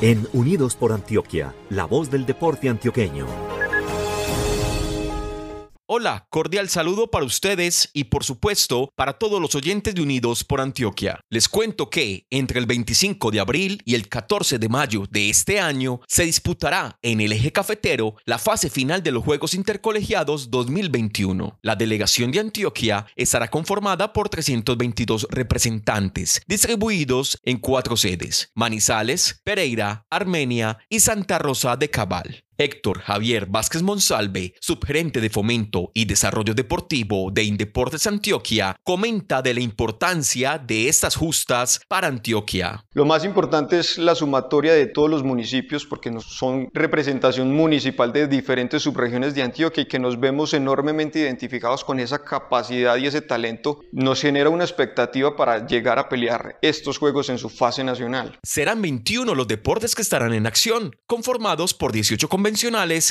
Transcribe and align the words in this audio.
En 0.00 0.28
Unidos 0.32 0.76
por 0.76 0.92
Antioquia, 0.92 1.56
la 1.70 1.84
voz 1.84 2.08
del 2.08 2.24
deporte 2.24 2.68
antioqueño. 2.68 3.26
Hola, 5.90 6.26
cordial 6.28 6.68
saludo 6.68 7.10
para 7.10 7.24
ustedes 7.24 7.88
y 7.94 8.04
por 8.04 8.22
supuesto 8.22 8.92
para 8.94 9.14
todos 9.14 9.40
los 9.40 9.54
oyentes 9.54 9.94
de 9.94 10.02
Unidos 10.02 10.44
por 10.44 10.60
Antioquia. 10.60 11.18
Les 11.30 11.48
cuento 11.48 11.88
que 11.88 12.26
entre 12.28 12.60
el 12.60 12.66
25 12.66 13.30
de 13.30 13.40
abril 13.40 13.80
y 13.86 13.94
el 13.94 14.06
14 14.06 14.58
de 14.58 14.68
mayo 14.68 15.04
de 15.08 15.30
este 15.30 15.60
año 15.60 16.02
se 16.06 16.24
disputará 16.24 16.98
en 17.00 17.22
el 17.22 17.32
eje 17.32 17.52
cafetero 17.52 18.16
la 18.26 18.38
fase 18.38 18.68
final 18.68 19.02
de 19.02 19.12
los 19.12 19.24
Juegos 19.24 19.54
Intercolegiados 19.54 20.50
2021. 20.50 21.58
La 21.62 21.74
delegación 21.74 22.32
de 22.32 22.40
Antioquia 22.40 23.06
estará 23.16 23.48
conformada 23.48 24.12
por 24.12 24.28
322 24.28 25.26
representantes 25.30 26.42
distribuidos 26.46 27.38
en 27.44 27.56
cuatro 27.56 27.96
sedes, 27.96 28.50
Manizales, 28.54 29.40
Pereira, 29.42 30.04
Armenia 30.10 30.76
y 30.90 31.00
Santa 31.00 31.38
Rosa 31.38 31.78
de 31.78 31.88
Cabal. 31.88 32.44
Héctor 32.60 32.98
Javier 33.02 33.46
Vázquez 33.46 33.82
Monsalve, 33.82 34.52
subgerente 34.60 35.20
de 35.20 35.30
Fomento 35.30 35.92
y 35.94 36.06
Desarrollo 36.06 36.54
Deportivo 36.54 37.30
de 37.30 37.44
Indeportes 37.44 38.04
Antioquia, 38.08 38.74
comenta 38.82 39.42
de 39.42 39.54
la 39.54 39.60
importancia 39.60 40.58
de 40.58 40.88
estas 40.88 41.14
justas 41.14 41.80
para 41.86 42.08
Antioquia. 42.08 42.84
Lo 42.94 43.04
más 43.04 43.24
importante 43.24 43.78
es 43.78 43.96
la 43.96 44.16
sumatoria 44.16 44.72
de 44.72 44.86
todos 44.86 45.08
los 45.08 45.22
municipios 45.22 45.86
porque 45.86 46.12
son 46.18 46.68
representación 46.74 47.54
municipal 47.54 48.12
de 48.12 48.26
diferentes 48.26 48.82
subregiones 48.82 49.36
de 49.36 49.42
Antioquia 49.42 49.84
y 49.84 49.86
que 49.86 50.00
nos 50.00 50.18
vemos 50.18 50.52
enormemente 50.52 51.20
identificados 51.20 51.84
con 51.84 52.00
esa 52.00 52.24
capacidad 52.24 52.96
y 52.96 53.06
ese 53.06 53.22
talento 53.22 53.82
nos 53.92 54.20
genera 54.20 54.50
una 54.50 54.64
expectativa 54.64 55.36
para 55.36 55.64
llegar 55.64 56.00
a 56.00 56.08
pelear 56.08 56.58
estos 56.60 56.98
juegos 56.98 57.28
en 57.28 57.38
su 57.38 57.50
fase 57.50 57.84
nacional. 57.84 58.36
Serán 58.42 58.82
21 58.82 59.32
los 59.36 59.46
deportes 59.46 59.94
que 59.94 60.02
estarán 60.02 60.32
en 60.34 60.48
acción, 60.48 60.96
conformados 61.06 61.72
por 61.72 61.92
18 61.92 62.28
convenciones 62.28 62.47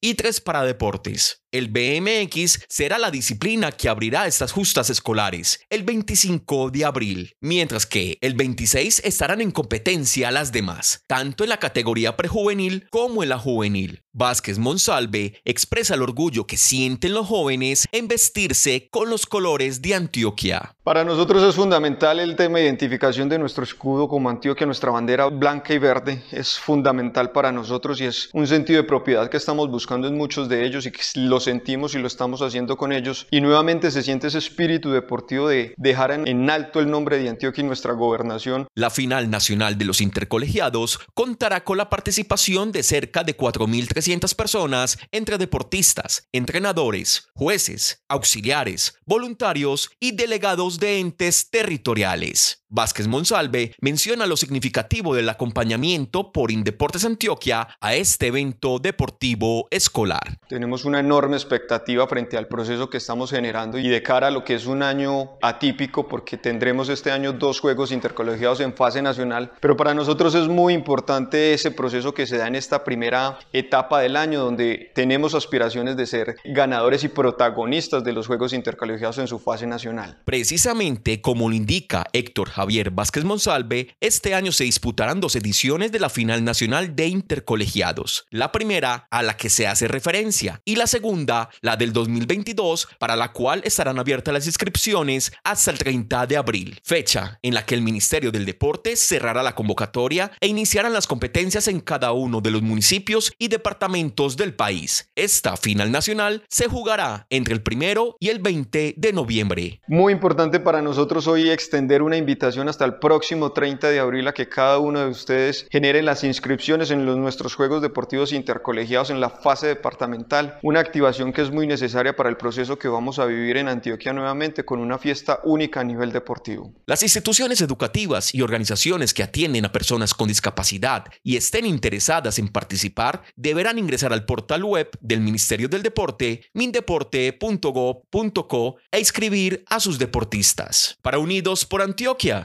y 0.00 0.14
tres 0.14 0.40
para 0.40 0.62
deportes. 0.62 1.42
El 1.52 1.68
BMX 1.68 2.64
será 2.68 2.98
la 2.98 3.10
disciplina 3.10 3.72
que 3.72 3.88
abrirá 3.88 4.26
estas 4.26 4.52
justas 4.52 4.90
escolares 4.90 5.60
el 5.70 5.84
25 5.84 6.70
de 6.70 6.84
abril, 6.84 7.36
mientras 7.40 7.86
que 7.86 8.18
el 8.20 8.34
26 8.34 9.02
estarán 9.04 9.40
en 9.40 9.50
competencia 9.50 10.30
las 10.30 10.52
demás, 10.52 11.04
tanto 11.06 11.44
en 11.44 11.50
la 11.50 11.58
categoría 11.58 12.16
prejuvenil 12.16 12.86
como 12.90 13.22
en 13.22 13.30
la 13.30 13.38
juvenil. 13.38 14.02
Vázquez 14.14 14.58
Monsalve 14.58 15.40
expresa 15.46 15.94
el 15.94 16.02
orgullo 16.02 16.46
que 16.46 16.58
sienten 16.58 17.14
los 17.14 17.26
jóvenes 17.26 17.88
en 17.92 18.08
vestirse 18.08 18.88
con 18.90 19.08
los 19.08 19.24
colores 19.24 19.80
de 19.80 19.94
Antioquia. 19.94 20.76
Para 20.84 21.02
nosotros 21.02 21.42
es 21.42 21.54
fundamental 21.54 22.20
el 22.20 22.36
tema 22.36 22.58
de 22.58 22.64
identificación 22.64 23.30
de 23.30 23.38
nuestro 23.38 23.64
escudo 23.64 24.08
como 24.08 24.28
Antioquia, 24.28 24.66
nuestra 24.66 24.90
bandera 24.90 25.28
blanca 25.28 25.72
y 25.72 25.78
verde 25.78 26.22
es 26.30 26.58
fundamental 26.58 27.32
para 27.32 27.52
nosotros 27.52 28.02
y 28.02 28.04
es 28.04 28.28
un 28.34 28.46
sentido 28.46 28.82
de 28.82 28.88
propiedad 28.88 29.30
que 29.30 29.38
estamos 29.38 29.70
buscando 29.70 30.08
en 30.08 30.18
muchos 30.18 30.46
de 30.46 30.66
ellos 30.66 30.84
y 30.84 30.90
que 30.90 31.00
los 31.14 31.44
sentimos 31.44 31.94
y 31.94 31.98
lo 31.98 32.06
estamos 32.06 32.42
haciendo 32.42 32.76
con 32.76 32.92
ellos. 32.92 33.26
Y 33.30 33.40
nuevamente 33.40 33.90
se 33.90 34.02
siente 34.02 34.26
ese 34.26 34.38
espíritu 34.38 34.90
deportivo 34.90 35.48
de 35.48 35.72
dejar 35.78 36.10
en, 36.10 36.50
alto 36.50 36.80
el 36.80 36.90
nombre 36.90 37.16
de 37.16 37.30
Antioquia 37.30 37.64
y 37.64 37.66
nuestra 37.66 37.94
gobernación. 37.94 38.66
La 38.74 38.90
final 38.90 39.30
nacional 39.30 39.78
de 39.78 39.86
los 39.86 40.02
intercolegiados 40.02 41.00
contará 41.14 41.64
con 41.64 41.78
la 41.78 41.88
participación 41.88 42.72
de 42.72 42.82
cerca 42.82 43.24
de 43.24 43.34
4.300 43.34 44.01
personas 44.34 44.98
entre 45.10 45.38
deportistas, 45.38 46.28
entrenadores, 46.32 47.28
jueces, 47.34 48.02
auxiliares, 48.08 48.94
voluntarios 49.04 49.90
y 50.00 50.12
delegados 50.12 50.78
de 50.78 51.00
entes 51.00 51.50
territoriales. 51.50 52.61
Vázquez 52.74 53.06
Monsalve 53.06 53.74
menciona 53.82 54.24
lo 54.24 54.34
significativo 54.34 55.14
del 55.14 55.28
acompañamiento 55.28 56.32
por 56.32 56.50
Indeportes 56.50 57.04
Antioquia 57.04 57.68
a 57.78 57.94
este 57.94 58.28
evento 58.28 58.78
deportivo 58.78 59.68
escolar. 59.70 60.38
Tenemos 60.48 60.86
una 60.86 61.00
enorme 61.00 61.36
expectativa 61.36 62.06
frente 62.06 62.38
al 62.38 62.48
proceso 62.48 62.88
que 62.88 62.96
estamos 62.96 63.30
generando 63.30 63.78
y 63.78 63.88
de 63.88 64.02
cara 64.02 64.28
a 64.28 64.30
lo 64.30 64.42
que 64.42 64.54
es 64.54 64.64
un 64.64 64.82
año 64.82 65.32
atípico 65.42 66.08
porque 66.08 66.38
tendremos 66.38 66.88
este 66.88 67.10
año 67.10 67.34
dos 67.34 67.60
juegos 67.60 67.92
intercolegiados 67.92 68.60
en 68.60 68.72
fase 68.72 69.02
nacional, 69.02 69.52
pero 69.60 69.76
para 69.76 69.92
nosotros 69.92 70.34
es 70.34 70.48
muy 70.48 70.72
importante 70.72 71.52
ese 71.52 71.72
proceso 71.72 72.14
que 72.14 72.26
se 72.26 72.38
da 72.38 72.46
en 72.46 72.54
esta 72.54 72.84
primera 72.84 73.38
etapa 73.52 74.00
del 74.00 74.16
año 74.16 74.42
donde 74.42 74.90
tenemos 74.94 75.34
aspiraciones 75.34 75.98
de 75.98 76.06
ser 76.06 76.36
ganadores 76.42 77.04
y 77.04 77.08
protagonistas 77.08 78.02
de 78.02 78.14
los 78.14 78.26
juegos 78.26 78.54
intercolegiados 78.54 79.18
en 79.18 79.28
su 79.28 79.38
fase 79.38 79.66
nacional. 79.66 80.22
Precisamente 80.24 81.20
como 81.20 81.50
lo 81.50 81.54
indica 81.54 82.06
Héctor 82.14 82.48
Javier 82.48 82.61
Vázquez 82.92 83.24
Monsalve, 83.24 83.96
este 84.00 84.34
año 84.34 84.52
se 84.52 84.64
disputarán 84.64 85.20
dos 85.20 85.36
ediciones 85.36 85.90
de 85.92 86.00
la 86.00 86.08
final 86.08 86.44
nacional 86.44 86.94
de 86.94 87.08
intercolegiados. 87.08 88.26
La 88.30 88.52
primera, 88.52 89.08
a 89.10 89.22
la 89.22 89.36
que 89.36 89.50
se 89.50 89.66
hace 89.66 89.88
referencia, 89.88 90.60
y 90.64 90.76
la 90.76 90.86
segunda, 90.86 91.50
la 91.60 91.76
del 91.76 91.92
2022, 91.92 92.88
para 92.98 93.16
la 93.16 93.32
cual 93.32 93.62
estarán 93.64 93.98
abiertas 93.98 94.32
las 94.32 94.46
inscripciones 94.46 95.32
hasta 95.44 95.70
el 95.70 95.78
30 95.78 96.26
de 96.26 96.36
abril, 96.36 96.80
fecha 96.84 97.38
en 97.42 97.54
la 97.54 97.66
que 97.66 97.74
el 97.74 97.82
Ministerio 97.82 98.30
del 98.30 98.46
Deporte 98.46 98.96
cerrará 98.96 99.42
la 99.42 99.54
convocatoria 99.54 100.30
e 100.40 100.46
iniciarán 100.46 100.92
las 100.92 101.06
competencias 101.06 101.68
en 101.68 101.80
cada 101.80 102.12
uno 102.12 102.40
de 102.40 102.50
los 102.50 102.62
municipios 102.62 103.32
y 103.38 103.48
departamentos 103.48 104.36
del 104.36 104.54
país. 104.54 105.10
Esta 105.16 105.56
final 105.56 105.90
nacional 105.90 106.44
se 106.48 106.68
jugará 106.68 107.26
entre 107.30 107.54
el 107.54 107.62
primero 107.62 108.16
y 108.20 108.28
el 108.28 108.38
20 108.38 108.94
de 108.96 109.12
noviembre. 109.12 109.80
Muy 109.88 110.12
importante 110.12 110.60
para 110.60 110.80
nosotros 110.80 111.26
hoy 111.26 111.50
extender 111.50 112.02
una 112.02 112.16
invitación 112.16 112.51
hasta 112.52 112.84
el 112.84 112.96
próximo 112.96 113.52
30 113.52 113.88
de 113.88 113.98
abril 113.98 114.28
a 114.28 114.34
que 114.34 114.48
cada 114.48 114.78
uno 114.78 115.00
de 115.00 115.06
ustedes 115.06 115.66
genere 115.70 116.02
las 116.02 116.22
inscripciones 116.22 116.90
en 116.90 117.06
nuestros 117.06 117.54
Juegos 117.54 117.80
Deportivos 117.80 118.30
Intercolegiados 118.32 119.08
en 119.08 119.20
la 119.20 119.30
fase 119.30 119.68
departamental, 119.68 120.58
una 120.62 120.80
activación 120.80 121.32
que 121.32 121.40
es 121.40 121.50
muy 121.50 121.66
necesaria 121.66 122.14
para 122.14 122.28
el 122.28 122.36
proceso 122.36 122.78
que 122.78 122.88
vamos 122.88 123.18
a 123.18 123.24
vivir 123.24 123.56
en 123.56 123.68
Antioquia 123.68 124.12
nuevamente 124.12 124.66
con 124.66 124.80
una 124.80 124.98
fiesta 124.98 125.40
única 125.44 125.80
a 125.80 125.84
nivel 125.84 126.12
deportivo. 126.12 126.74
Las 126.86 127.02
instituciones 127.02 127.62
educativas 127.62 128.34
y 128.34 128.42
organizaciones 128.42 129.14
que 129.14 129.22
atienden 129.22 129.64
a 129.64 129.72
personas 129.72 130.12
con 130.12 130.28
discapacidad 130.28 131.06
y 131.22 131.36
estén 131.36 131.64
interesadas 131.64 132.38
en 132.38 132.48
participar 132.48 133.22
deberán 133.34 133.78
ingresar 133.78 134.12
al 134.12 134.26
portal 134.26 134.62
web 134.62 134.90
del 135.00 135.22
Ministerio 135.22 135.68
del 135.68 135.82
Deporte, 135.82 136.42
mindeporte.gov.co 136.52 138.76
e 138.90 138.98
inscribir 138.98 139.64
a 139.68 139.80
sus 139.80 139.98
deportistas. 139.98 140.98
Para 141.00 141.18
Unidos 141.18 141.64
por 141.64 141.80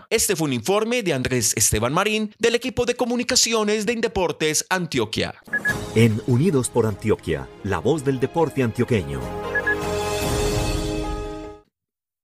Este 0.09 0.35
fue 0.35 0.47
un 0.47 0.53
informe 0.53 1.03
de 1.03 1.13
Andrés 1.13 1.53
Esteban 1.55 1.93
Marín 1.93 2.33
del 2.39 2.55
equipo 2.55 2.85
de 2.85 2.95
comunicaciones 2.95 3.85
de 3.85 3.93
Indeportes 3.93 4.65
Antioquia. 4.69 5.35
En 5.95 6.21
Unidos 6.27 6.69
por 6.69 6.85
Antioquia, 6.85 7.47
la 7.63 7.79
voz 7.79 8.03
del 8.03 8.19
deporte 8.19 8.63
antioqueño. 8.63 9.46